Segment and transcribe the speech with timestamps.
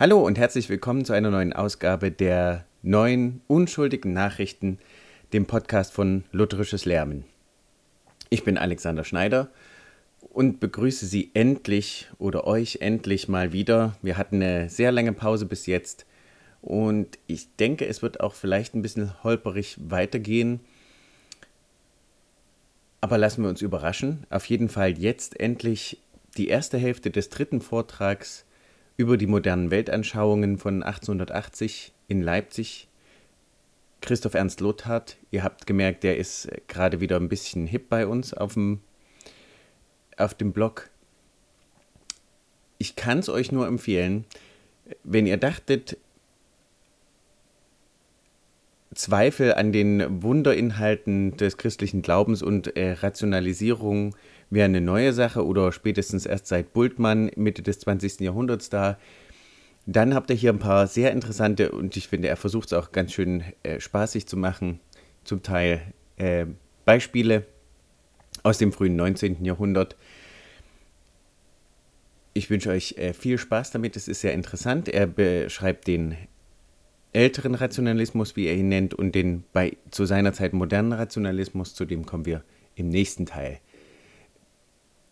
[0.00, 4.78] Hallo und herzlich willkommen zu einer neuen Ausgabe der neuen unschuldigen Nachrichten,
[5.34, 7.24] dem Podcast von Lutherisches Lärmen.
[8.30, 9.50] Ich bin Alexander Schneider
[10.30, 13.94] und begrüße Sie endlich oder euch endlich mal wieder.
[14.00, 16.06] Wir hatten eine sehr lange Pause bis jetzt
[16.62, 20.60] und ich denke, es wird auch vielleicht ein bisschen holperig weitergehen.
[23.02, 24.24] Aber lassen wir uns überraschen.
[24.30, 25.98] Auf jeden Fall jetzt endlich
[26.38, 28.46] die erste Hälfte des dritten Vortrags
[29.00, 32.86] über die modernen Weltanschauungen von 1880 in Leipzig.
[34.02, 38.34] Christoph Ernst Lothard, ihr habt gemerkt, der ist gerade wieder ein bisschen hip bei uns
[38.34, 38.80] auf dem,
[40.18, 40.90] auf dem Blog.
[42.76, 44.26] Ich kann es euch nur empfehlen,
[45.02, 45.96] wenn ihr dachtet,
[48.94, 54.14] Zweifel an den Wunderinhalten des christlichen Glaubens und äh, Rationalisierung
[54.50, 58.20] wäre eine neue Sache oder spätestens erst seit Bultmann Mitte des 20.
[58.20, 58.98] Jahrhunderts da.
[59.86, 62.92] Dann habt ihr hier ein paar sehr interessante und ich finde, er versucht es auch
[62.92, 64.80] ganz schön äh, spaßig zu machen,
[65.24, 65.80] zum Teil
[66.16, 66.46] äh,
[66.84, 67.46] Beispiele
[68.42, 69.44] aus dem frühen 19.
[69.44, 69.96] Jahrhundert.
[72.34, 74.88] Ich wünsche euch äh, viel Spaß damit, es ist sehr interessant.
[74.88, 76.16] Er beschreibt den
[77.12, 81.84] älteren Rationalismus, wie er ihn nennt, und den bei, zu seiner Zeit modernen Rationalismus, zu
[81.84, 82.44] dem kommen wir
[82.76, 83.58] im nächsten Teil.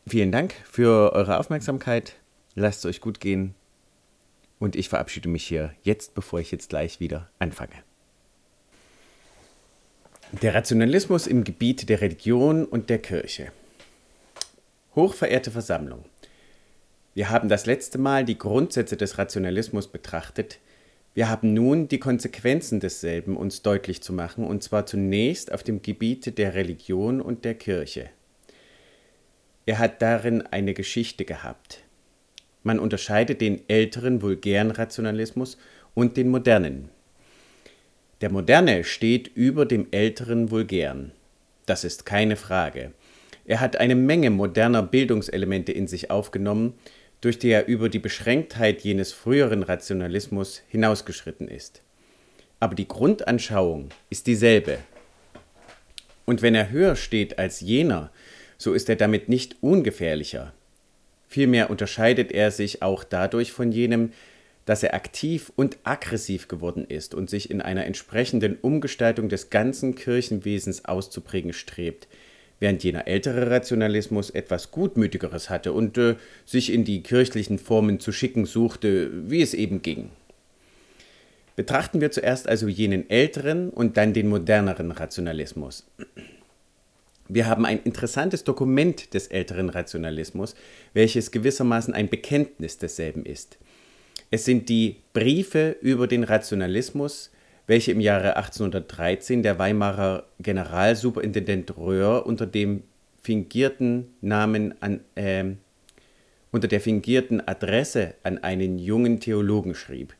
[0.09, 2.15] Vielen Dank für eure Aufmerksamkeit.
[2.55, 3.55] Lasst es euch gut gehen.
[4.59, 7.75] Und ich verabschiede mich hier jetzt, bevor ich jetzt gleich wieder anfange.
[10.41, 13.53] Der Rationalismus im Gebiet der Religion und der Kirche.
[14.95, 16.07] Hochverehrte Versammlung,
[17.13, 20.59] wir haben das letzte Mal die Grundsätze des Rationalismus betrachtet.
[21.15, 25.83] Wir haben nun die Konsequenzen desselben uns deutlich zu machen, und zwar zunächst auf dem
[25.83, 28.09] Gebiet der Religion und der Kirche.
[29.69, 31.81] Er hat darin eine Geschichte gehabt.
[32.63, 35.59] Man unterscheidet den älteren vulgären Rationalismus
[35.93, 36.89] und den modernen.
[38.23, 41.13] Der moderne steht über dem älteren vulgären.
[41.67, 42.93] Das ist keine Frage.
[43.45, 46.73] Er hat eine Menge moderner Bildungselemente in sich aufgenommen,
[47.21, 51.83] durch die er über die Beschränktheit jenes früheren Rationalismus hinausgeschritten ist.
[52.59, 54.79] Aber die Grundanschauung ist dieselbe.
[56.25, 58.11] Und wenn er höher steht als jener,
[58.59, 60.53] so ist er damit nicht ungefährlicher.
[61.29, 64.13] Vielmehr unterscheidet er sich auch dadurch von jenem,
[64.65, 69.95] dass er aktiv und aggressiv geworden ist und sich in einer entsprechenden Umgestaltung des ganzen
[69.95, 72.09] Kirchenwesens auszuprägen strebt,
[72.61, 78.13] während jener ältere Rationalismus etwas Gutmütigeres hatte und äh, sich in die kirchlichen Formen zu
[78.13, 80.11] schicken suchte, wie es eben ging.
[81.57, 85.87] Betrachten wir zuerst also jenen älteren und dann den moderneren Rationalismus.
[87.29, 90.55] Wir haben ein interessantes Dokument des älteren Rationalismus,
[90.95, 93.59] welches gewissermaßen ein Bekenntnis desselben ist.
[94.31, 97.31] Es sind die Briefe über den Rationalismus,
[97.67, 102.83] welche im Jahre 1813 der Weimarer Generalsuperintendent Röhr unter dem
[103.23, 105.45] fingierten Namen an, äh,
[106.51, 110.15] unter der fingierten Adresse an einen jungen Theologen schrieb.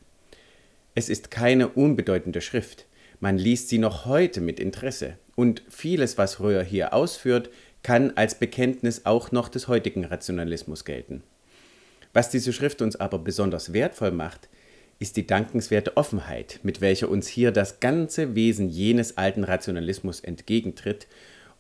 [0.95, 2.85] Es ist keine unbedeutende Schrift.
[3.19, 7.49] Man liest sie noch heute mit Interesse und vieles, was Röhr hier ausführt,
[7.85, 11.23] kann als Bekenntnis auch noch des heutigen Rationalismus gelten.
[12.13, 14.49] Was diese Schrift uns aber besonders wertvoll macht,
[14.99, 21.07] ist die dankenswerte Offenheit, mit welcher uns hier das ganze Wesen jenes alten Rationalismus entgegentritt,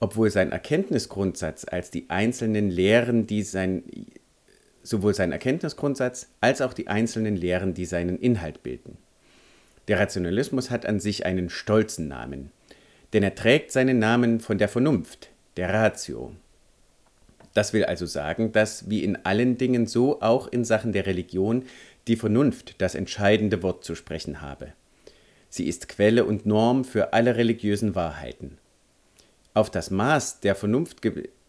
[0.00, 3.84] obwohl sein Erkenntnisgrundsatz als die einzelnen Lehren, die sein
[4.83, 8.97] sowohl sein Erkenntnisgrundsatz als auch die einzelnen Lehren, die seinen Inhalt bilden.
[9.87, 12.50] Der Rationalismus hat an sich einen stolzen Namen
[13.12, 16.32] denn er trägt seinen Namen von der Vernunft, der Ratio.
[17.54, 21.64] Das will also sagen, dass wie in allen Dingen so auch in Sachen der Religion
[22.06, 24.72] die Vernunft das entscheidende Wort zu sprechen habe.
[25.48, 28.58] Sie ist Quelle und Norm für alle religiösen Wahrheiten.
[29.54, 30.98] Auf das Maß Vernunft,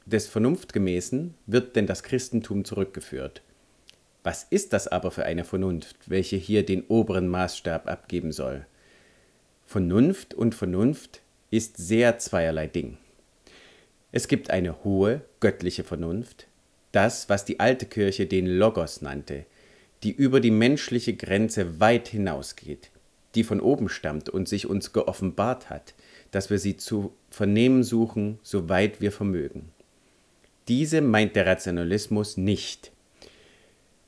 [0.06, 3.42] des Vernunftgemäßen wird denn das Christentum zurückgeführt.
[4.24, 8.66] Was ist das aber für eine Vernunft, welche hier den oberen Maßstab abgeben soll?
[9.66, 11.22] Vernunft und Vernunft
[11.52, 12.98] ist sehr zweierlei Ding.
[14.12, 16.48] Es gibt eine hohe, göttliche Vernunft,
[16.92, 19.46] das, was die alte Kirche den Logos nannte,
[20.04, 22.90] die über die menschliche Grenze weit hinausgeht,
[23.36, 25.94] die von oben stammt und sich uns geoffenbart hat,
[26.32, 29.70] dass wir sie zu vernehmen suchen, soweit wir vermögen.
[30.68, 32.92] Diese meint der Rationalismus nicht.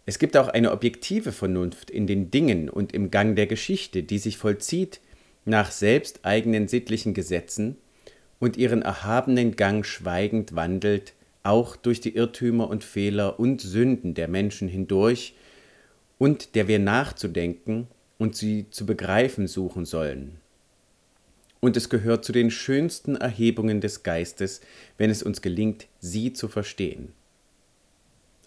[0.06, 4.18] Es gibt auch eine objektive Vernunft in den Dingen und im Gang der Geschichte, die
[4.18, 5.00] sich vollzieht
[5.46, 7.78] nach selbsteigenen sittlichen Gesetzen
[8.40, 14.28] und ihren erhabenen Gang schweigend wandelt, auch durch die Irrtümer und Fehler und Sünden der
[14.28, 15.36] Menschen hindurch
[16.18, 20.40] und der wir nachzudenken und sie zu begreifen suchen sollen.
[21.60, 24.62] Und es gehört zu den schönsten Erhebungen des Geistes,
[24.98, 27.14] wenn es uns gelingt, sie zu verstehen.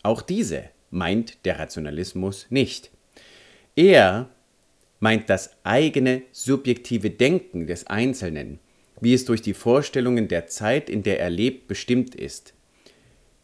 [0.03, 2.91] Auch diese meint der Rationalismus nicht.
[3.77, 4.29] Er
[5.01, 8.59] meint das eigene subjektive Denken des Einzelnen,
[9.01, 12.55] wie es durch die Vorstellungen der Zeit, in der er lebt, bestimmt ist.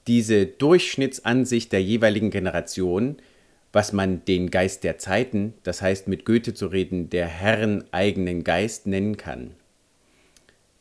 [0.07, 3.17] Diese Durchschnittsansicht der jeweiligen Generation,
[3.73, 8.43] was man den Geist der Zeiten, das heißt mit Goethe zu reden, der Herren eigenen
[8.43, 9.53] Geist nennen kann.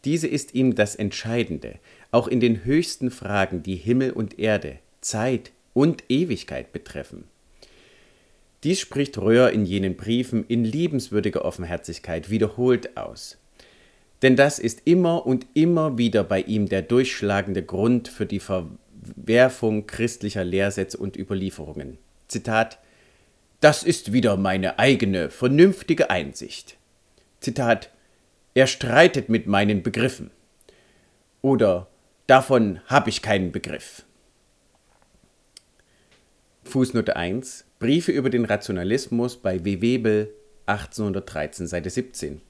[0.05, 1.75] Diese ist ihm das Entscheidende,
[2.11, 7.25] auch in den höchsten Fragen, die Himmel und Erde, Zeit und Ewigkeit betreffen.
[8.63, 13.37] Dies spricht Röhr in jenen Briefen in liebenswürdiger Offenherzigkeit wiederholt aus.
[14.21, 19.87] Denn das ist immer und immer wieder bei ihm der durchschlagende Grund für die Verwerfung
[19.87, 21.97] christlicher Lehrsätze und Überlieferungen.
[22.27, 22.79] Zitat
[23.61, 26.77] Das ist wieder meine eigene, vernünftige Einsicht.
[27.39, 27.91] Zitat
[28.53, 30.31] Er streitet mit meinen Begriffen.
[31.41, 31.87] Oder
[32.29, 34.05] Davon habe ich keinen Begriff.
[36.63, 39.79] Fußnote 1 Briefe über den Rationalismus bei W.
[39.79, 40.33] Webel
[40.65, 42.41] 1813, Seite 17.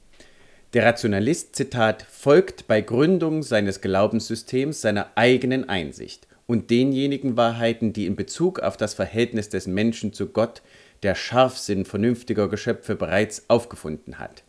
[0.73, 8.07] Der Rationalist, Zitat, folgt bei Gründung seines Glaubenssystems seiner eigenen Einsicht und denjenigen Wahrheiten, die
[8.07, 10.63] in Bezug auf das Verhältnis des Menschen zu Gott
[11.03, 14.41] der Scharfsinn vernünftiger Geschöpfe bereits aufgefunden hat.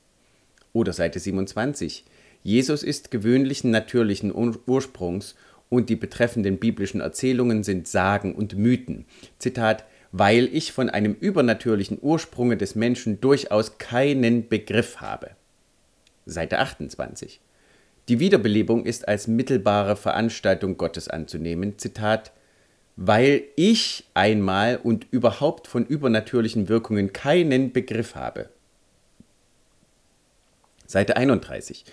[0.72, 2.06] Oder Seite 27.
[2.42, 4.32] Jesus ist gewöhnlichen natürlichen
[4.66, 5.34] Ursprungs
[5.68, 9.04] und die betreffenden biblischen Erzählungen sind Sagen und Mythen.
[9.38, 15.30] Zitat, weil ich von einem übernatürlichen Ursprunge des Menschen durchaus keinen Begriff habe.
[16.26, 17.40] Seite 28.
[18.08, 22.32] Die Wiederbelebung ist als mittelbare Veranstaltung Gottes anzunehmen, Zitat,
[22.96, 28.48] weil ich einmal und überhaupt von übernatürlichen Wirkungen keinen Begriff habe.
[30.86, 31.84] Seite 31.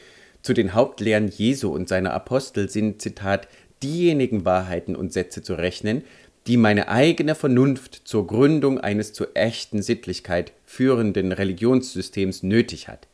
[0.41, 3.47] Zu den Hauptlehren Jesu und seiner Apostel sind, Zitat,
[3.83, 6.03] diejenigen Wahrheiten und Sätze zu rechnen,
[6.47, 13.07] die meine eigene Vernunft zur Gründung eines zur echten Sittlichkeit führenden Religionssystems nötig hat.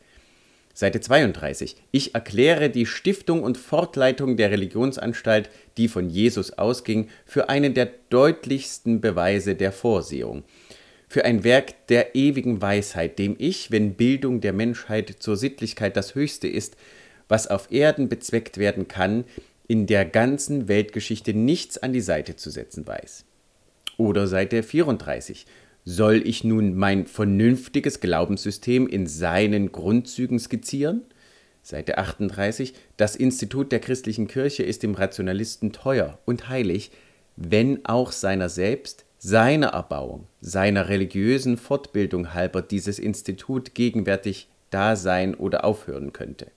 [0.75, 1.75] Seite 32.
[1.91, 7.89] Ich erkläre die Stiftung und Fortleitung der Religionsanstalt, die von Jesus ausging, für einen der
[8.09, 10.43] deutlichsten Beweise der Vorsehung,
[11.07, 16.15] für ein Werk der ewigen Weisheit, dem ich, wenn Bildung der Menschheit zur Sittlichkeit das
[16.15, 16.75] Höchste ist,
[17.27, 19.25] was auf Erden bezweckt werden kann,
[19.67, 23.25] in der ganzen Weltgeschichte nichts an die Seite zu setzen weiß.
[23.97, 25.45] Oder Seite 34.
[25.85, 31.01] Soll ich nun mein vernünftiges Glaubenssystem in seinen Grundzügen skizzieren?
[31.61, 32.73] Seite 38.
[32.97, 36.91] Das Institut der christlichen Kirche ist dem Rationalisten teuer und heilig,
[37.35, 45.35] wenn auch seiner selbst, seiner Erbauung, seiner religiösen Fortbildung halber dieses Institut gegenwärtig da sein
[45.35, 46.47] oder aufhören könnte.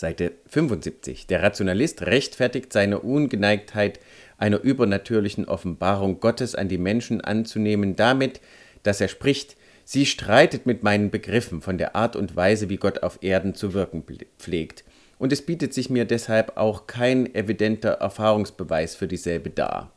[0.00, 1.26] Seite 75.
[1.26, 4.00] Der Rationalist rechtfertigt seine Ungeneigtheit,
[4.38, 8.40] einer übernatürlichen Offenbarung Gottes an die Menschen anzunehmen, damit,
[8.82, 13.02] dass er spricht, sie streitet mit meinen Begriffen von der Art und Weise, wie Gott
[13.02, 14.02] auf Erden zu wirken
[14.38, 14.84] pflegt,
[15.18, 19.92] und es bietet sich mir deshalb auch kein evidenter Erfahrungsbeweis für dieselbe dar.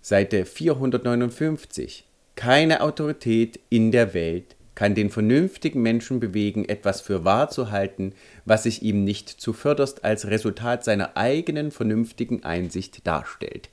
[0.00, 2.06] Seite 459.
[2.36, 8.12] Keine Autorität in der Welt kann den vernünftigen Menschen bewegen, etwas für wahr zu halten,
[8.44, 13.68] was sich ihm nicht zuvörderst als Resultat seiner eigenen vernünftigen Einsicht darstellt.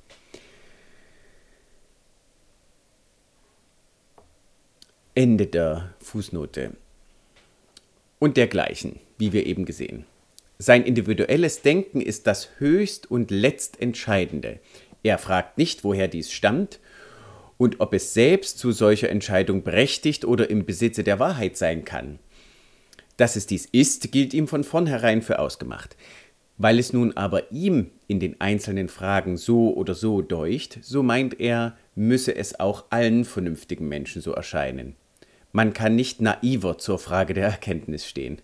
[5.15, 6.71] Ende der Fußnote.
[8.19, 10.05] Und dergleichen, wie wir eben gesehen.
[10.57, 14.59] Sein individuelles Denken ist das höchst und letztentscheidende.
[15.03, 16.79] Er fragt nicht, woher dies stammt
[17.61, 22.17] und ob es selbst zu solcher Entscheidung berechtigt oder im Besitze der Wahrheit sein kann.
[23.17, 25.95] Dass es dies ist, gilt ihm von vornherein für ausgemacht.
[26.57, 31.39] Weil es nun aber ihm in den einzelnen Fragen so oder so deucht, so meint
[31.39, 34.95] er, müsse es auch allen vernünftigen Menschen so erscheinen.
[35.51, 38.41] Man kann nicht naiver zur Frage der Erkenntnis stehen.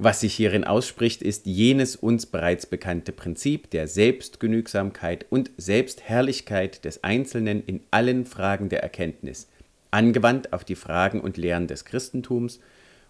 [0.00, 7.02] Was sich hierin ausspricht, ist jenes uns bereits bekannte Prinzip der Selbstgenügsamkeit und Selbstherrlichkeit des
[7.02, 9.48] Einzelnen in allen Fragen der Erkenntnis,
[9.90, 12.60] angewandt auf die Fragen und Lehren des Christentums,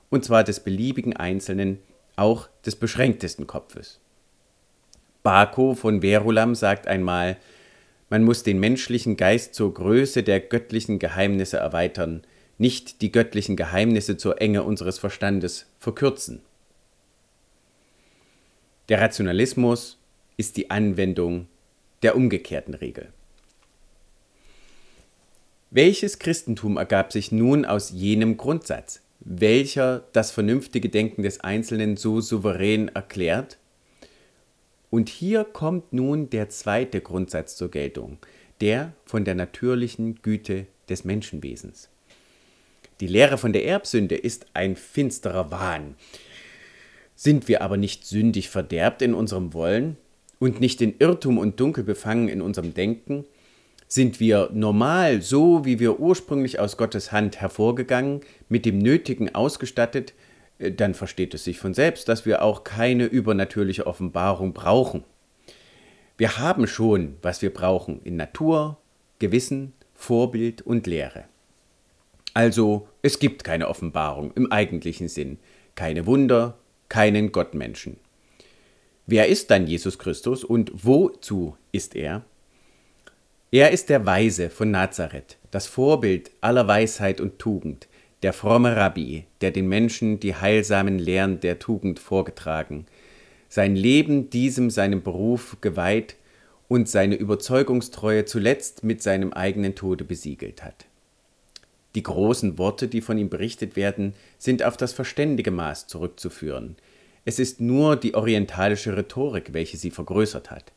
[0.09, 1.79] und zwar des beliebigen Einzelnen,
[2.17, 4.01] auch des beschränktesten Kopfes.
[5.23, 7.37] Bako von Verulam sagt einmal,
[8.09, 12.23] man muss den menschlichen Geist zur Größe der göttlichen Geheimnisse erweitern,
[12.57, 16.41] nicht die göttlichen Geheimnisse zur Enge unseres Verstandes verkürzen.
[18.89, 19.99] Der Rationalismus
[20.39, 21.47] ist die Anwendung
[22.03, 23.13] der umgekehrten Regel.
[25.71, 32.23] Welches Christentum ergab sich nun aus jenem Grundsatz, welcher das vernünftige Denken des Einzelnen so
[32.23, 33.59] souverän erklärt?
[34.91, 38.17] Und hier kommt nun der zweite Grundsatz zur Geltung,
[38.63, 41.91] der von der natürlichen Güte des Menschenwesens.
[43.01, 45.95] Die Lehre von der Erbsünde ist ein finsterer Wahn.
[47.21, 49.97] Sind wir aber nicht sündig verderbt in unserem Wollen
[50.39, 53.25] und nicht in Irrtum und Dunkel befangen in unserem Denken,
[53.89, 60.15] sind wir normal, so wie wir ursprünglich aus Gottes Hand hervorgegangen, mit dem Nötigen ausgestattet,
[60.61, 65.03] äh, dann versteht es sich von selbst, dass wir auch keine übernatürliche Offenbarung brauchen.
[66.19, 68.77] Wir haben schon, was wir brauchen in Natur,
[69.19, 71.25] Gewissen, Vorbild und Lehre.
[72.33, 75.41] Also es gibt keine Offenbarung im eigentlichen Sinn,
[75.75, 76.57] keine Wunder,
[76.89, 77.99] keinen Gottmenschen.
[79.07, 82.25] Wer ist dann Jesus Christus und wozu ist er?
[83.51, 87.89] Er ist der Weise von Nazareth, das Vorbild aller Weisheit und Tugend,
[88.23, 92.85] der fromme Rabbi, der den Menschen die heilsamen Lehren der Tugend vorgetragen,
[93.49, 96.17] sein Leben diesem seinem Beruf geweiht
[96.69, 100.88] und seine Überzeugungstreue zuletzt mit seinem eigenen Tode besiegelt hat.
[101.95, 106.77] Die großen Worte, die von ihm berichtet werden, sind auf das verständige Maß zurückzuführen.
[107.25, 110.73] Es ist nur die orientalische Rhetorik, welche sie vergrößert hat.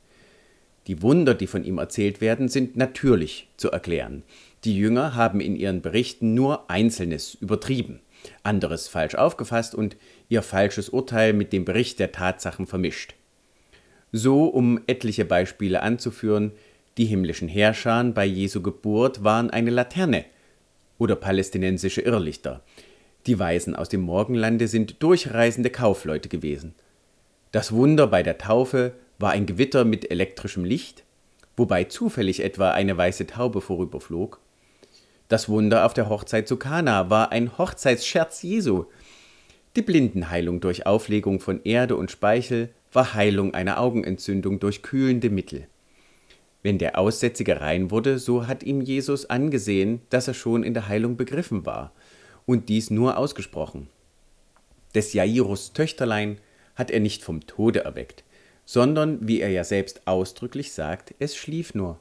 [0.88, 4.24] Die Wunder, die von ihm erzählt werden, sind natürlich zu erklären.
[4.64, 8.00] Die Jünger haben in ihren Berichten nur Einzelnes übertrieben,
[8.44, 9.96] anderes falsch aufgefasst und
[10.30, 13.16] ihr falsches Urteil mit dem Bericht der Tatsachen vermischt.
[14.12, 16.52] So, um etliche Beispiele anzuführen,
[16.98, 20.26] die himmlischen Herrscher bei Jesu Geburt waren eine Laterne
[21.02, 22.62] oder palästinensische Irrlichter.
[23.26, 26.76] Die Weisen aus dem Morgenlande sind durchreisende Kaufleute gewesen.
[27.52, 31.04] Das Wunder bei der Taufe war ein Gewitter mit elektrischem Licht,
[31.58, 34.40] wobei zufällig etwa eine weiße Taube vorüberflog.
[35.28, 38.86] Das Wunder auf der Hochzeit zu Kana war ein Hochzeitsscherz Jesu.
[39.76, 45.66] Die Blindenheilung durch Auflegung von Erde und Speichel war Heilung einer Augenentzündung durch kühlende Mittel.
[46.64, 50.88] Wenn der Aussätzige rein wurde, so hat ihm Jesus angesehen, dass er schon in der
[50.88, 51.92] Heilung begriffen war,
[52.46, 53.88] und dies nur ausgesprochen.
[54.94, 56.38] Des Jairus Töchterlein
[56.76, 58.24] hat er nicht vom Tode erweckt,
[58.66, 62.00] sondern, wie er ja selbst ausdrücklich sagt, es schlief nur.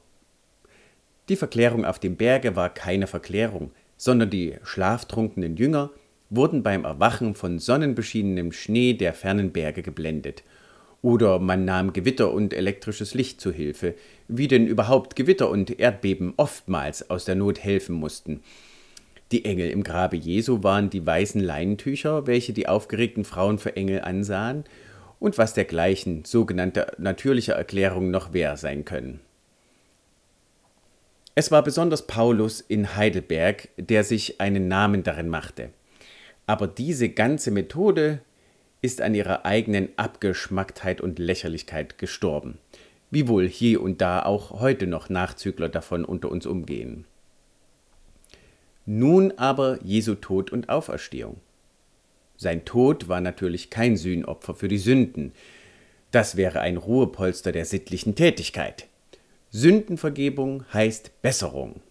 [1.29, 5.91] Die Verklärung auf dem Berge war keine Verklärung, sondern die schlaftrunkenen Jünger
[6.29, 10.43] wurden beim Erwachen von sonnenbeschienenem Schnee der fernen Berge geblendet.
[11.01, 13.95] Oder man nahm Gewitter und elektrisches Licht zu Hilfe,
[14.27, 18.41] wie denn überhaupt Gewitter und Erdbeben oftmals aus der Not helfen mussten.
[19.31, 24.01] Die Engel im Grabe Jesu waren die weißen Leinentücher, welche die aufgeregten Frauen für Engel
[24.01, 24.65] ansahen,
[25.19, 29.21] und was dergleichen sogenannte natürliche Erklärungen noch wehr sein können.
[31.35, 35.69] Es war besonders Paulus in Heidelberg, der sich einen Namen darin machte.
[36.47, 38.21] Aber diese ganze Methode
[38.81, 42.57] ist an ihrer eigenen Abgeschmacktheit und Lächerlichkeit gestorben,
[43.11, 47.05] wiewohl hier und da auch heute noch Nachzügler davon unter uns umgehen.
[48.85, 51.37] Nun aber Jesu Tod und Auferstehung.
[52.37, 55.31] Sein Tod war natürlich kein Sühnopfer für die Sünden.
[56.09, 58.87] Das wäre ein Ruhepolster der sittlichen Tätigkeit.
[59.51, 61.81] Sündenvergebung heißt Besserung.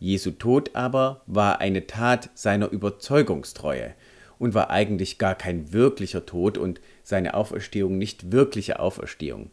[0.00, 3.94] Jesu Tod aber war eine Tat seiner Überzeugungstreue
[4.38, 9.50] und war eigentlich gar kein wirklicher Tod und seine Auferstehung nicht wirkliche Auferstehung.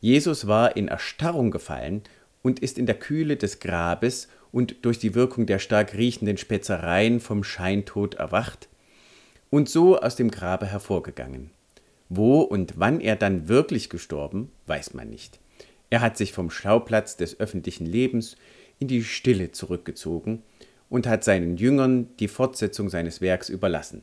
[0.00, 2.02] Jesus war in Erstarrung gefallen
[2.42, 7.20] und ist in der Kühle des Grabes und durch die Wirkung der stark riechenden Spezereien
[7.20, 8.68] vom Scheintod erwacht
[9.50, 11.50] und so aus dem Grabe hervorgegangen.
[12.08, 15.40] Wo und wann er dann wirklich gestorben, weiß man nicht.
[15.90, 18.36] Er hat sich vom Schauplatz des öffentlichen Lebens
[18.78, 20.42] in die Stille zurückgezogen
[20.88, 24.02] und hat seinen Jüngern die Fortsetzung seines Werks überlassen.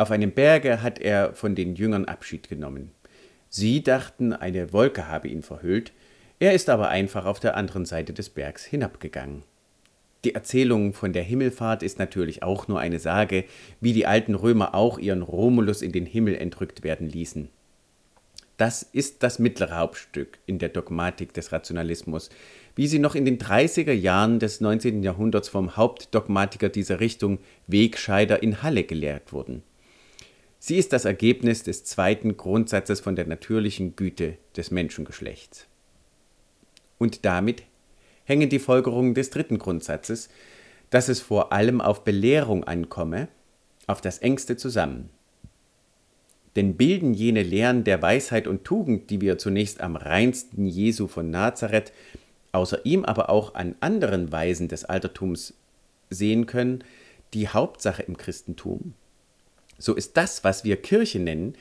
[0.00, 2.92] Auf einem Berge hat er von den Jüngern Abschied genommen.
[3.48, 5.92] Sie dachten, eine Wolke habe ihn verhüllt,
[6.38, 9.42] er ist aber einfach auf der anderen Seite des Bergs hinabgegangen.
[10.24, 13.44] Die Erzählung von der Himmelfahrt ist natürlich auch nur eine Sage,
[13.80, 17.48] wie die alten Römer auch ihren Romulus in den Himmel entrückt werden ließen.
[18.56, 22.30] Das ist das mittlere Hauptstück in der Dogmatik des Rationalismus,
[22.76, 25.02] wie sie noch in den 30er Jahren des 19.
[25.02, 29.64] Jahrhunderts vom Hauptdogmatiker dieser Richtung Wegscheider in Halle gelehrt wurden.
[30.58, 35.66] Sie ist das Ergebnis des zweiten Grundsatzes von der natürlichen Güte des Menschengeschlechts.
[36.98, 37.62] Und damit
[38.24, 40.28] hängen die Folgerungen des dritten Grundsatzes,
[40.90, 43.28] dass es vor allem auf Belehrung ankomme,
[43.86, 45.10] auf das engste zusammen.
[46.56, 51.30] Denn bilden jene Lehren der Weisheit und Tugend, die wir zunächst am reinsten Jesu von
[51.30, 51.92] Nazareth,
[52.52, 55.54] außer ihm aber auch an anderen Weisen des Altertums
[56.10, 56.82] sehen können,
[57.34, 58.94] die Hauptsache im Christentum,
[59.78, 61.54] so ist das, was wir Kirche nennen,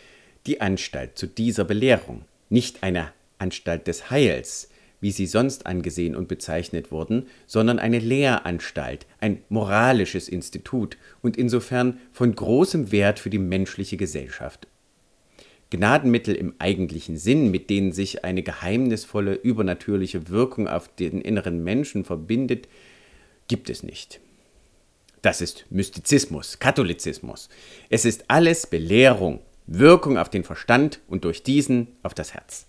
[0.46, 4.70] die Anstalt zu dieser Belehrung, nicht eine Anstalt des Heils,
[5.00, 12.00] wie sie sonst angesehen und bezeichnet wurden, sondern eine Lehranstalt, ein moralisches Institut und insofern
[12.12, 14.68] von großem Wert für die menschliche Gesellschaft.
[15.70, 22.06] Gnadenmittel im eigentlichen Sinn, mit denen sich eine geheimnisvolle, übernatürliche Wirkung auf den inneren Menschen
[22.06, 22.68] verbindet,
[23.48, 24.22] gibt es nicht.
[25.22, 27.50] Das ist Mystizismus, Katholizismus.
[27.90, 32.68] Es ist alles Belehrung, Wirkung auf den Verstand und durch diesen auf das Herz.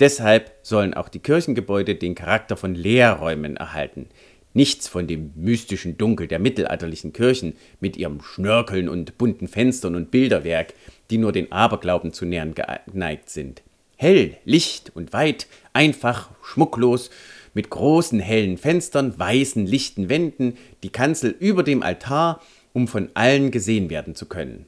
[0.00, 4.08] Deshalb sollen auch die Kirchengebäude den Charakter von Lehrräumen erhalten.
[4.52, 10.10] Nichts von dem mystischen Dunkel der mittelalterlichen Kirchen mit ihrem Schnörkeln und bunten Fenstern und
[10.10, 10.74] Bilderwerk,
[11.10, 12.54] die nur den Aberglauben zu nähern
[12.86, 13.62] geneigt sind.
[13.96, 17.10] Hell, licht und weit, einfach, schmucklos,
[17.54, 22.42] mit großen hellen Fenstern, weißen, lichten Wänden, die Kanzel über dem Altar,
[22.72, 24.66] um von allen gesehen werden zu können.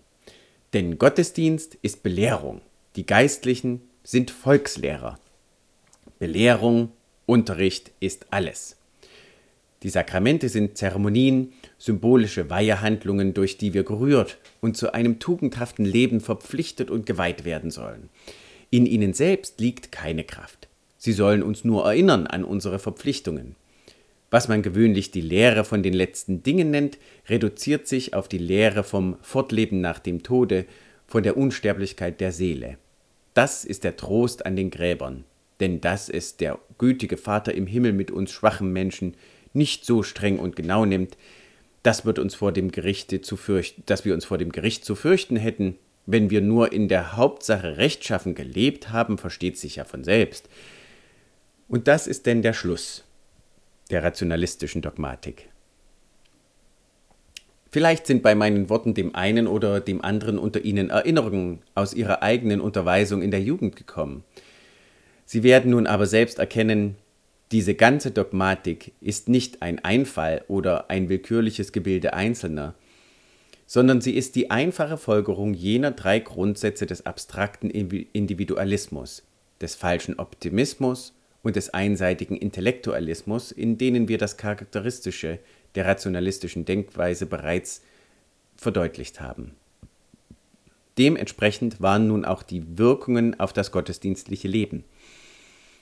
[0.73, 2.61] Denn Gottesdienst ist Belehrung,
[2.95, 5.19] die Geistlichen sind Volkslehrer.
[6.19, 6.91] Belehrung,
[7.27, 8.77] Unterricht ist alles.
[9.83, 16.21] Die Sakramente sind Zeremonien, symbolische Weihehandlungen, durch die wir gerührt und zu einem tugendhaften Leben
[16.21, 18.09] verpflichtet und geweiht werden sollen.
[18.71, 20.66] In ihnen selbst liegt keine Kraft.
[21.07, 23.55] Sie sollen uns nur erinnern an unsere Verpflichtungen.
[24.29, 26.99] Was man gewöhnlich die Lehre von den letzten Dingen nennt,
[27.29, 30.65] reduziert sich auf die Lehre vom Fortleben nach dem Tode,
[31.07, 32.77] von der Unsterblichkeit der Seele.
[33.35, 35.23] Das ist der Trost an den Gräbern,
[35.61, 39.15] denn das ist der gütige Vater im Himmel mit uns schwachen Menschen
[39.53, 41.17] nicht so streng und genau nimmt,
[41.85, 44.97] das wird uns vor dem Gerichte zu fürchten, dass wir uns vor dem Gericht zu
[44.97, 50.03] fürchten hätten, wenn wir nur in der Hauptsache rechtschaffen gelebt haben, versteht sich ja von
[50.03, 50.49] selbst.
[51.69, 53.05] Und das ist denn der Schluss
[53.91, 55.49] der rationalistischen Dogmatik.
[57.71, 62.23] Vielleicht sind bei meinen Worten dem einen oder dem anderen unter Ihnen Erinnerungen aus Ihrer
[62.23, 64.25] eigenen Unterweisung in der Jugend gekommen.
[65.25, 66.97] Sie werden nun aber selbst erkennen,
[67.53, 72.75] diese ganze Dogmatik ist nicht ein Einfall oder ein willkürliches Gebilde Einzelner,
[73.67, 79.23] sondern sie ist die einfache Folgerung jener drei Grundsätze des abstrakten Individualismus,
[79.61, 81.13] des falschen Optimismus
[81.47, 85.39] und des einseitigen Intellektualismus, in denen wir das Charakteristische
[85.77, 87.83] der rationalistischen Denkweise bereits
[88.57, 89.53] verdeutlicht haben.
[90.99, 94.83] Dementsprechend waren nun auch die Wirkungen auf das gottesdienstliche Leben.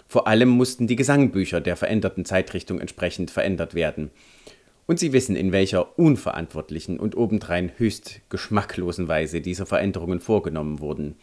[0.07, 4.11] Vor allem mussten die Gesangbücher der veränderten Zeitrichtung entsprechend verändert werden.
[4.85, 11.17] Und Sie wissen, in welcher unverantwortlichen und obendrein höchst geschmacklosen Weise diese Veränderungen vorgenommen wurden.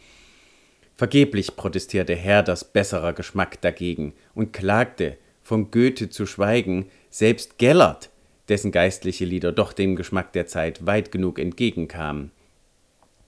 [0.96, 8.10] Vergeblich protestierte Herders besserer Geschmack dagegen und klagte, von Goethe zu schweigen, selbst Gellert
[8.48, 12.30] dessen geistliche Lieder doch dem Geschmack der Zeit weit genug entgegenkamen.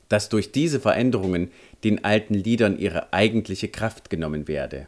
[0.09, 1.50] Dass durch diese Veränderungen
[1.83, 4.87] den alten Liedern ihre eigentliche Kraft genommen werde.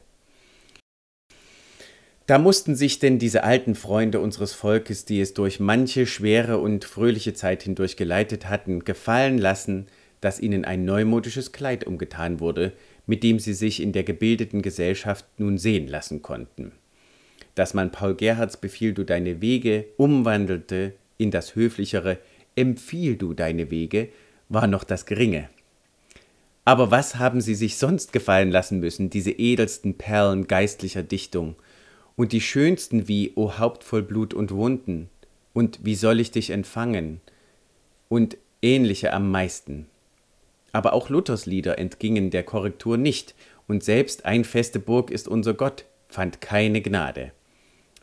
[2.27, 6.85] Da mussten sich denn diese alten Freunde unseres Volkes, die es durch manche schwere und
[6.85, 9.87] fröhliche Zeit hindurch geleitet hatten, gefallen lassen,
[10.27, 12.73] dass ihnen ein neumodisches Kleid umgetan wurde,
[13.07, 16.73] mit dem sie sich in der gebildeten Gesellschaft nun sehen lassen konnten
[17.57, 22.19] dass man Paul Gerhards Befiehl du deine Wege umwandelte in das höflichere
[22.55, 24.09] Empfiehl du deine Wege,
[24.49, 25.49] war noch das Geringe.
[26.65, 31.57] Aber was haben sie sich sonst gefallen lassen müssen, diese edelsten Perlen geistlicher Dichtung,
[32.15, 35.11] und die schönsten wie O Haupt voll Blut und Wunden,
[35.53, 37.21] und Wie soll ich dich empfangen,
[38.09, 39.87] und ähnliche am meisten.
[40.77, 43.35] Aber auch Luthers Lieder entgingen der Korrektur nicht,
[43.67, 47.33] und selbst ein feste Burg ist unser Gott fand keine Gnade.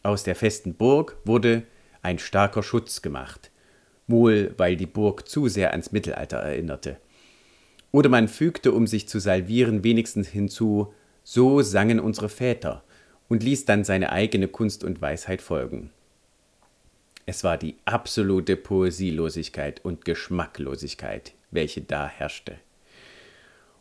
[0.01, 1.62] Aus der festen Burg wurde
[2.01, 3.51] ein starker Schutz gemacht,
[4.07, 6.97] wohl weil die Burg zu sehr ans Mittelalter erinnerte.
[7.91, 12.83] Oder man fügte, um sich zu salvieren, wenigstens hinzu, so sangen unsere Väter,
[13.29, 15.91] und ließ dann seine eigene Kunst und Weisheit folgen.
[17.27, 22.55] Es war die absolute Poesielosigkeit und Geschmacklosigkeit, welche da herrschte.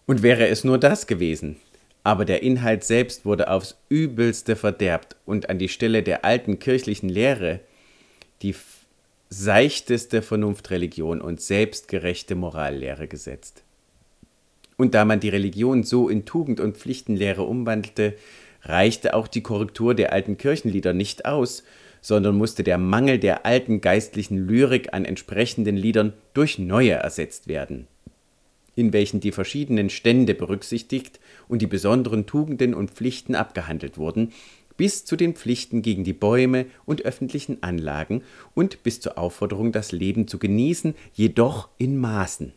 [0.06, 1.56] Und wäre es nur das gewesen,
[2.04, 7.08] aber der Inhalt selbst wurde aufs übelste verderbt und an die Stelle der alten kirchlichen
[7.08, 7.60] Lehre
[8.42, 8.54] die
[9.30, 13.62] seichteste Vernunftreligion und selbstgerechte Morallehre gesetzt.
[14.76, 18.14] Und da man die Religion so in Tugend und Pflichtenlehre umwandelte,
[18.62, 21.62] reichte auch die Korrektur der alten Kirchenlieder nicht aus,
[22.02, 27.86] sondern musste der Mangel der alten geistlichen Lyrik an entsprechenden Liedern durch neue ersetzt werden
[28.74, 34.32] in welchen die verschiedenen Stände berücksichtigt und die besonderen Tugenden und Pflichten abgehandelt wurden,
[34.76, 38.22] bis zu den Pflichten gegen die Bäume und öffentlichen Anlagen
[38.54, 42.52] und bis zur Aufforderung, das Leben zu genießen, jedoch in Maßen.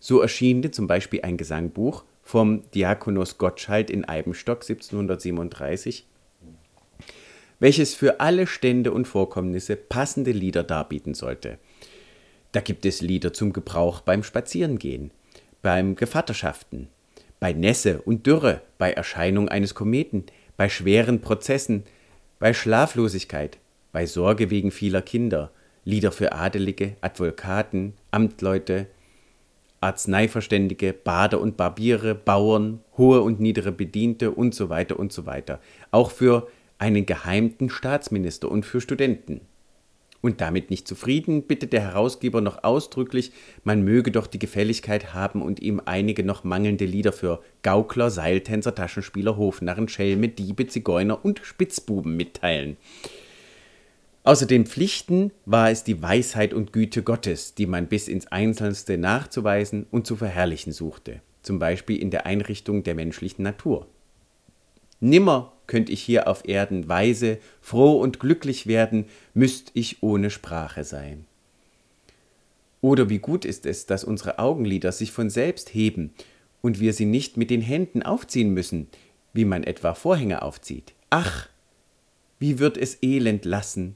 [0.00, 6.06] So erschien zum Beispiel ein Gesangbuch vom Diakonus Gottschalk in Eibenstock 1737,
[7.60, 11.58] welches für alle Stände und Vorkommnisse passende Lieder darbieten sollte.
[12.52, 15.10] Da gibt es Lieder zum Gebrauch beim Spazierengehen,
[15.62, 16.88] beim Gevatterschaften,
[17.40, 20.24] bei Nässe und Dürre, bei Erscheinung eines Kometen,
[20.56, 21.84] bei schweren Prozessen,
[22.38, 23.58] bei Schlaflosigkeit,
[23.92, 25.50] bei Sorge wegen vieler Kinder,
[25.84, 28.86] Lieder für Adelige, Advokaten, Amtleute,
[29.80, 35.60] Arzneiverständige, Bader und Barbiere, Bauern, hohe und niedere Bediente und so weiter und so weiter.
[35.90, 39.40] Auch für einen geheimten Staatsminister und für Studenten.
[40.20, 43.30] Und damit nicht zufrieden, bittet der Herausgeber noch ausdrücklich,
[43.62, 48.74] man möge doch die Gefälligkeit haben und ihm einige noch mangelnde Lieder für Gaukler, Seiltänzer,
[48.74, 52.76] Taschenspieler, Hofnarren, Schelme, Diebe, Zigeuner und Spitzbuben mitteilen.
[54.24, 58.98] Außer den Pflichten war es die Weisheit und Güte Gottes, die man bis ins Einzelnste
[58.98, 63.86] nachzuweisen und zu verherrlichen suchte, zum Beispiel in der Einrichtung der menschlichen Natur.
[65.00, 69.04] Nimmer könnt ich hier auf Erden weise, froh und glücklich werden,
[69.34, 71.26] müßt ich ohne Sprache sein.
[72.80, 76.12] Oder wie gut ist es, dass unsere Augenlider sich von selbst heben
[76.60, 78.88] und wir sie nicht mit den Händen aufziehen müssen,
[79.32, 80.94] wie man etwa Vorhänge aufzieht.
[81.10, 81.48] Ach,
[82.38, 83.94] wie wird es elend lassen,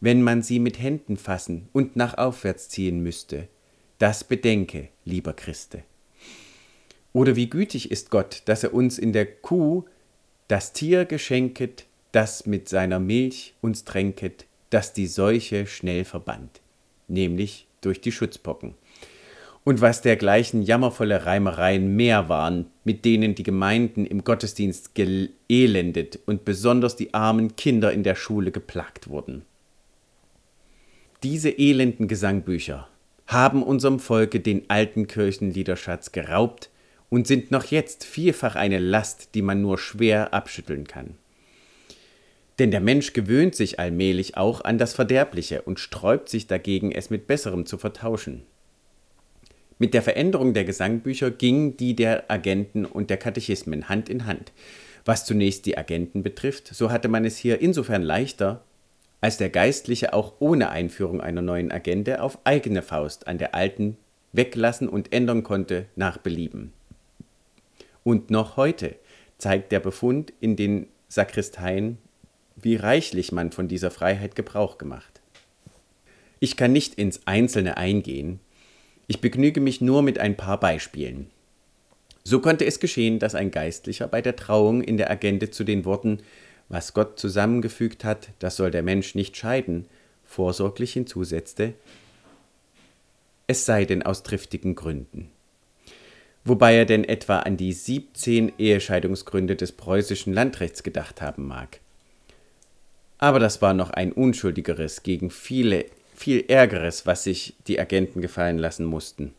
[0.00, 3.48] wenn man sie mit Händen fassen und nach aufwärts ziehen müsste.
[3.98, 5.84] Das bedenke, lieber Christe.
[7.12, 9.84] Oder wie gütig ist Gott, dass er uns in der Kuh
[10.52, 16.60] das Tier geschenket, das mit seiner Milch uns tränket, das die Seuche schnell verbannt,
[17.08, 18.74] nämlich durch die Schutzpocken.
[19.64, 26.44] Und was dergleichen jammervolle Reimereien mehr waren, mit denen die Gemeinden im Gottesdienst geelendet und
[26.44, 29.46] besonders die armen Kinder in der Schule geplagt wurden.
[31.22, 32.88] Diese elenden Gesangbücher
[33.26, 36.68] haben unserem Volke den alten Kirchenliederschatz geraubt
[37.12, 41.10] und sind noch jetzt vielfach eine Last, die man nur schwer abschütteln kann.
[42.58, 47.10] Denn der Mensch gewöhnt sich allmählich auch an das Verderbliche und sträubt sich dagegen, es
[47.10, 48.44] mit Besserem zu vertauschen.
[49.78, 54.50] Mit der Veränderung der Gesangbücher ging die der Agenten und der Katechismen Hand in Hand.
[55.04, 58.64] Was zunächst die Agenten betrifft, so hatte man es hier insofern leichter,
[59.20, 63.98] als der Geistliche auch ohne Einführung einer neuen Agenda auf eigene Faust an der alten
[64.32, 66.72] weglassen und ändern konnte nach Belieben.
[68.04, 68.96] Und noch heute
[69.38, 71.98] zeigt der Befund in den Sakristeien,
[72.56, 75.20] wie reichlich man von dieser Freiheit Gebrauch gemacht.
[76.40, 78.40] Ich kann nicht ins Einzelne eingehen,
[79.06, 81.30] ich begnüge mich nur mit ein paar Beispielen.
[82.24, 85.84] So konnte es geschehen, dass ein Geistlicher bei der Trauung in der Agende zu den
[85.84, 86.20] Worten
[86.72, 89.86] was Gott zusammengefügt hat, das soll der Mensch nicht scheiden,
[90.24, 91.74] vorsorglich hinzusetzte,
[93.46, 95.30] es sei denn aus triftigen Gründen.
[96.44, 101.80] Wobei er denn etwa an die 17 Ehescheidungsgründe des preußischen Landrechts gedacht haben mag.
[103.18, 105.84] Aber das war noch ein unschuldigeres gegen viele,
[106.16, 109.34] viel Ärgeres, was sich die Agenten gefallen lassen mussten.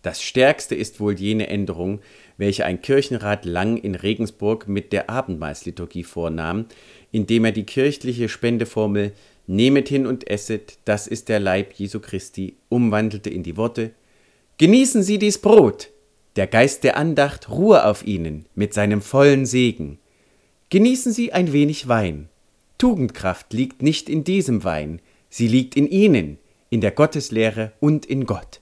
[0.00, 2.00] Das stärkste ist wohl jene Änderung,
[2.38, 6.66] welche ein Kirchenrat Lang in Regensburg mit der Abendmahlsliturgie vornahm,
[7.10, 9.12] indem er die kirchliche Spendeformel
[9.50, 13.92] Nehmet hin und esset, das ist der Leib Jesu Christi, umwandelte in die Worte
[14.58, 15.90] Genießen Sie dies Brot,
[16.34, 20.00] der Geist der Andacht ruhe auf Ihnen mit seinem vollen Segen.
[20.68, 22.28] Genießen Sie ein wenig Wein.
[22.76, 26.38] Tugendkraft liegt nicht in diesem Wein, sie liegt in Ihnen,
[26.70, 28.60] in der Gotteslehre und in Gott.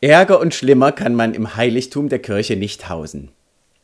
[0.00, 3.32] Ärger und schlimmer kann man im Heiligtum der Kirche nicht hausen.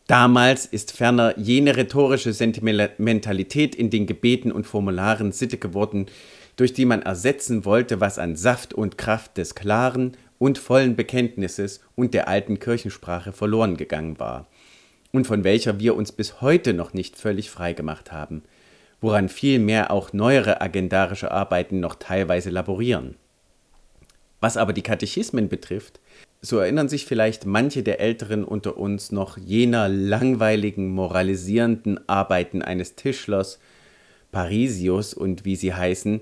[0.06, 6.06] Damals ist ferner jene rhetorische Sentimentalität in den Gebeten und Formularen Sitte geworden,
[6.60, 11.80] durch die man ersetzen wollte, was an Saft und Kraft des klaren und vollen Bekenntnisses
[11.96, 14.46] und der alten Kirchensprache verloren gegangen war
[15.10, 18.42] und von welcher wir uns bis heute noch nicht völlig frei gemacht haben,
[19.00, 23.16] woran vielmehr auch neuere agendarische Arbeiten noch teilweise laborieren.
[24.40, 25.98] Was aber die Katechismen betrifft,
[26.42, 32.96] so erinnern sich vielleicht manche der Älteren unter uns noch jener langweiligen, moralisierenden Arbeiten eines
[32.96, 33.58] Tischlers,
[34.30, 36.20] Parisius und wie sie heißen,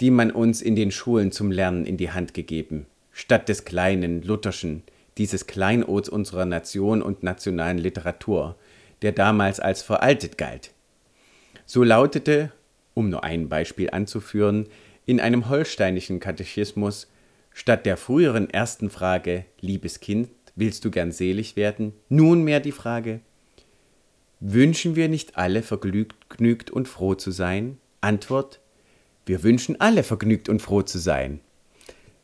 [0.00, 4.22] die man uns in den Schulen zum Lernen in die Hand gegeben, statt des kleinen,
[4.22, 4.82] lutherschen,
[5.18, 8.56] dieses Kleinods unserer Nation und nationalen Literatur,
[9.02, 10.72] der damals als veraltet galt.
[11.66, 12.52] So lautete,
[12.94, 14.66] um nur ein Beispiel anzuführen,
[15.06, 17.08] in einem holsteinischen Katechismus
[17.52, 23.20] Statt der früheren ersten Frage, liebes Kind, willst du gern selig werden, nunmehr die Frage,
[24.42, 27.76] Wünschen wir nicht alle vergnügt und froh zu sein?
[28.00, 28.59] Antwort,
[29.30, 31.38] wir wünschen alle vergnügt und froh zu sein.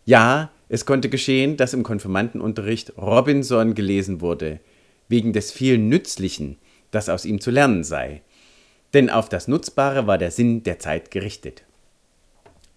[0.06, 4.58] Ja, es konnte geschehen, dass im Konfirmandenunterricht Robinson gelesen wurde,
[5.08, 6.58] wegen des vielen Nützlichen,
[6.90, 8.22] das aus ihm zu lernen sei.
[8.92, 11.62] Denn auf das Nutzbare war der Sinn der Zeit gerichtet.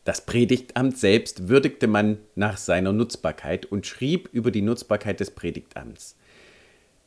[0.04, 6.15] Das Predigtamt selbst würdigte man nach seiner Nutzbarkeit und schrieb über die Nutzbarkeit des Predigtamts.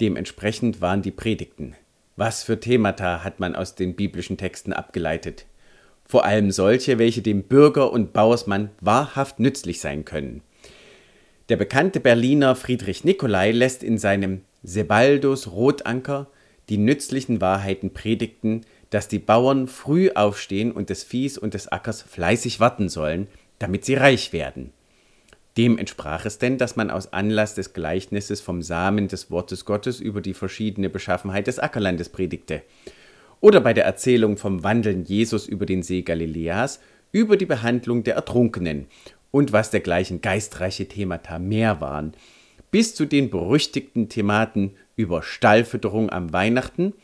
[0.01, 1.77] Dementsprechend waren die Predigten.
[2.17, 5.47] Was für Themata hat man aus den biblischen Texten abgeleitet?
[6.13, 10.43] Vor allem solche, welche dem Bürger und Bauersmann wahrhaft nützlich sein können.
[11.49, 16.27] Der bekannte Berliner Friedrich Nicolai lässt in seinem Sebaldus Rotanker
[16.69, 22.03] die nützlichen Wahrheiten predigten, dass die Bauern früh aufstehen und des Viehs und des Ackers
[22.03, 23.27] fleißig warten sollen,
[23.59, 24.75] damit sie reich werden.
[25.57, 29.99] Dem entsprach es denn, dass man aus Anlass des Gleichnisses vom Samen des Wortes Gottes
[29.99, 32.61] über die verschiedene Beschaffenheit des Ackerlandes predigte.
[33.43, 36.79] Oder bei der Erzählung vom Wandeln Jesus über den See Galiläas
[37.11, 38.87] über die Behandlung der Ertrunkenen
[39.33, 42.13] und was dergleichen geistreiche Themata mehr waren,
[42.71, 46.95] bis zu den berüchtigten Thematen über Stallfütterung am Weihnachten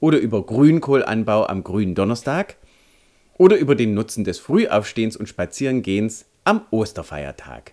[0.00, 2.56] oder über Grünkohlanbau am grünen Donnerstag
[3.38, 7.72] oder über den Nutzen des Frühaufstehens und Spazierengehens am Osterfeiertag.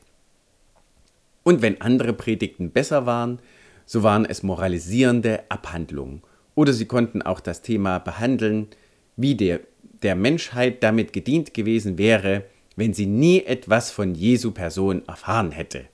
[1.41, 3.39] Und wenn andere Predigten besser waren,
[3.87, 6.21] so waren es moralisierende Abhandlungen.
[6.55, 8.67] Oder sie konnten auch das Thema behandeln,
[9.15, 9.61] wie der,
[10.01, 15.85] der Menschheit damit gedient gewesen wäre, wenn sie nie etwas von Jesu Person erfahren hätte.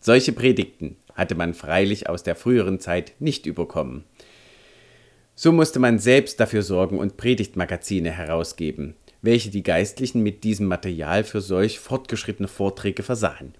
[0.00, 4.04] Solche Predigten hatte man freilich aus der früheren Zeit nicht überkommen.
[5.34, 11.24] So musste man selbst dafür sorgen und Predigtmagazine herausgeben, welche die Geistlichen mit diesem Material
[11.24, 13.54] für solch fortgeschrittene Vorträge versahen.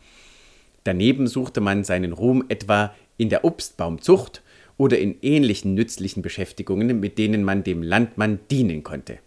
[0.84, 4.42] Daneben suchte man seinen Ruhm etwa in der Obstbaumzucht
[4.78, 9.18] oder in ähnlichen nützlichen Beschäftigungen, mit denen man dem Landmann dienen konnte.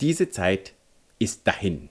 [0.00, 0.74] Diese Zeit
[1.18, 1.88] ist dahin.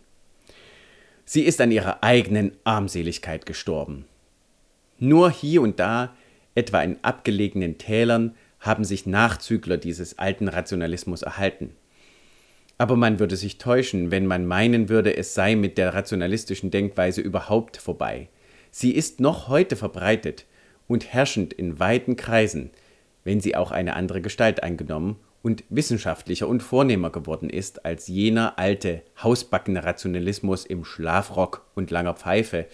[1.25, 4.06] Sie ist an ihrer eigenen Armseligkeit gestorben.
[4.99, 6.15] Nur hier und da,
[6.53, 11.71] etwa in abgelegenen Tälern, haben sich Nachzügler dieses alten Rationalismus erhalten.
[12.77, 17.21] Aber man würde sich täuschen, wenn man meinen würde, es sei mit der rationalistischen Denkweise
[17.21, 18.27] überhaupt vorbei.
[18.71, 20.45] Sie ist noch heute verbreitet
[20.88, 22.72] und herrschend in weiten Kreisen,
[23.24, 28.58] wenn sie auch eine andere Gestalt eingenommen und wissenschaftlicher und vornehmer geworden ist als jener
[28.58, 32.65] alte, hausbackene Rationalismus im Schlafrock und langer Pfeife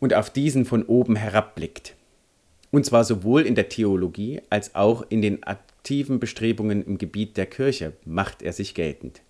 [0.00, 1.94] und auf diesen von oben herabblickt.
[2.70, 7.46] Und zwar sowohl in der Theologie als auch in den aktiven Bestrebungen im Gebiet der
[7.46, 9.22] Kirche macht er sich geltend.